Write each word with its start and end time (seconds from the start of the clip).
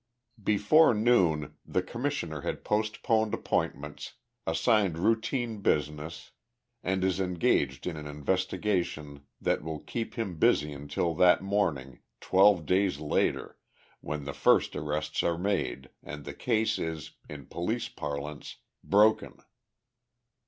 Before 0.43 0.95
noon, 0.95 1.53
the 1.63 1.83
Commissioner 1.83 2.41
has 2.41 2.57
postponed 2.63 3.35
appointments, 3.35 4.13
assigned 4.47 4.97
routine 4.97 5.61
business, 5.61 6.31
and 6.81 7.03
is 7.03 7.19
engaged 7.19 7.85
in 7.85 7.97
an 7.97 8.07
investigation 8.07 9.27
that 9.39 9.61
will 9.61 9.77
keep 9.77 10.15
him 10.15 10.39
busy 10.39 10.73
until 10.73 11.13
that 11.17 11.43
morning, 11.43 11.99
twelve 12.19 12.65
days 12.65 12.99
later, 12.99 13.59
when 13.99 14.23
the 14.25 14.33
first 14.33 14.75
arrests 14.75 15.21
are 15.21 15.37
made, 15.37 15.91
and 16.01 16.25
the 16.25 16.33
case 16.33 16.79
is, 16.79 17.11
in 17.29 17.45
police 17.45 17.87
parlance, 17.87 18.55
"broken." 18.83 19.37